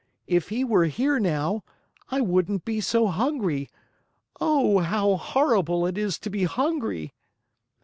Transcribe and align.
If 0.25 0.49
he 0.49 0.63
were 0.63 0.85
here 0.85 1.19
now, 1.19 1.61
I 2.09 2.21
wouldn't 2.21 2.65
be 2.65 2.81
so 2.81 3.05
hungry! 3.05 3.69
Oh, 4.39 4.79
how 4.79 5.15
horrible 5.17 5.85
it 5.85 5.95
is 5.95 6.17
to 6.21 6.31
be 6.31 6.45
hungry!" 6.45 7.13